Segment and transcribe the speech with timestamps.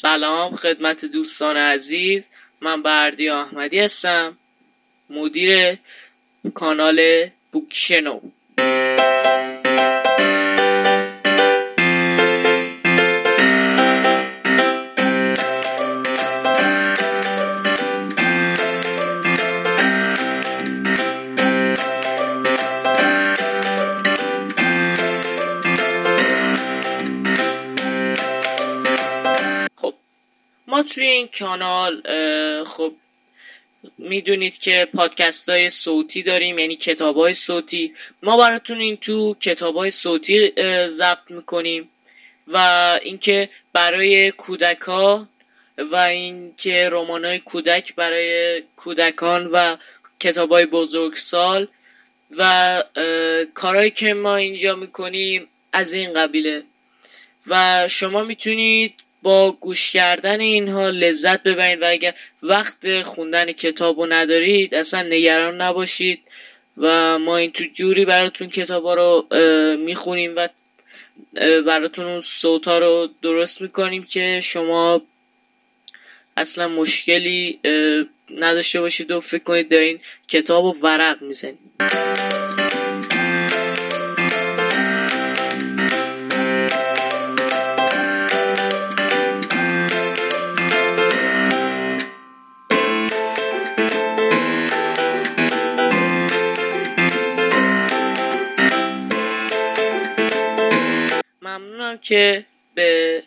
[0.00, 2.28] سلام خدمت دوستان عزیز.
[2.60, 4.38] من بردی احمدی هستم
[5.10, 5.76] مدیر
[6.54, 8.20] کانال بوکشنو.
[30.82, 32.02] توی این کانال
[32.64, 32.92] خب
[33.98, 37.94] می‌دونید که پادکست های صوتی داریم یعنی کتاب های صوتی.
[38.22, 40.52] ما براتون این تو کتاب های صوتی
[40.88, 41.88] ضبط می‌کنیم
[42.48, 42.56] و
[43.02, 45.28] اینکه برای کودکان
[45.78, 49.76] و اینکه رمان های کودک برای کودکان و
[50.20, 51.68] کتاب های بزرگسال
[52.38, 52.82] و
[53.54, 56.62] کارهایی که ما اینجا می‌کنیم از این قبیله.
[57.46, 64.06] و شما می‌تونید با گوش کردن اینها لذت ببرید و اگر وقت خوندن کتاب رو
[64.06, 66.20] ندارید اصلا نگران نباشید
[66.76, 69.26] و ما این تو جوری براتون کتاب ها رو
[69.76, 70.48] می‌خونیم و
[71.66, 75.02] براتون اون صوت ها رو درست می‌کنیم که شما
[76.36, 77.60] اصلا مشکلی
[78.36, 81.58] نداشته باشید و فکر کنید دارین کتاب و ورق می‌زنید.
[101.48, 103.22] ممنونم که به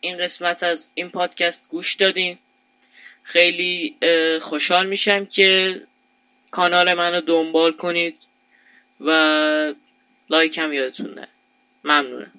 [0.00, 2.38] این قسمت از این پادکست گوش دادین.
[3.22, 3.96] خیلی
[4.40, 5.80] خوشحال میشم که
[6.50, 8.16] کانال منو دنبال کنید
[9.00, 9.10] و
[10.30, 11.28] لایک هم یادتون نره.
[11.84, 12.37] ممنونم.